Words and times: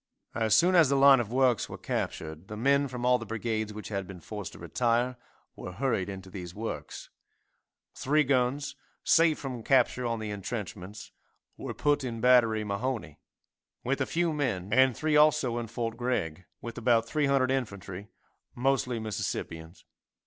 As 0.33 0.55
soon 0.55 0.73
as 0.73 0.89
the 0.89 0.95
line 0.95 1.19
of 1.19 1.31
works 1.31 1.69
were 1.69 1.77
captured 1.77 2.47
the 2.47 2.57
men 2.57 2.87
from 2.87 3.05
all 3.05 3.19
the 3.19 3.23
brigades 3.27 3.71
which 3.71 3.89
had 3.89 4.07
been 4.07 4.19
forced 4.19 4.53
to 4.53 4.57
retire 4.57 5.15
were 5.55 5.73
hurried 5.73 6.09
into 6.09 6.31
these 6.31 6.55
works. 6.55 7.11
Three 7.93 8.23
guns, 8.23 8.75
saved 9.03 9.37
from 9.37 9.61
capture 9.61 10.07
on 10.07 10.17
the 10.17 10.31
entrenchments, 10.31 11.11
were 11.55 11.75
put 11.75 12.03
in 12.03 12.19
battery 12.19 12.63
Mahone, 12.63 13.17
with 13.83 14.01
a 14.01 14.07
few 14.07 14.33
men, 14.33 14.73
and 14.73 14.97
three 14.97 15.15
also 15.15 15.59
in 15.59 15.67
fort 15.67 15.97
Gregg, 15.97 16.45
with 16.61 16.79
about 16.79 17.05
300 17.07 17.51
infantry, 17.51 18.07
mostly 18.55 18.97
Mississippians. 18.97 19.85